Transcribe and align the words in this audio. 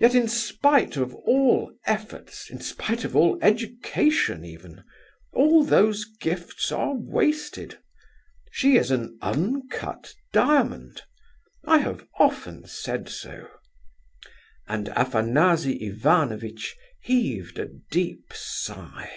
Yet 0.00 0.12
in 0.16 0.26
spite 0.26 0.96
of 0.96 1.14
all 1.14 1.72
efforts—in 1.86 2.60
spite 2.60 3.04
of 3.04 3.14
all 3.14 3.38
education, 3.40 4.44
even—all 4.44 5.62
those 5.62 6.04
gifts 6.20 6.72
are 6.72 6.96
wasted! 6.96 7.78
She 8.50 8.76
is 8.76 8.90
an 8.90 9.16
uncut 9.22 10.14
diamond.... 10.32 11.02
I 11.64 11.78
have 11.78 12.08
often 12.18 12.66
said 12.66 13.08
so." 13.08 13.46
And 14.66 14.88
Afanasy 14.96 15.76
Ivanovitch 15.86 16.74
heaved 17.02 17.60
a 17.60 17.66
deep 17.92 18.32
sigh. 18.32 19.12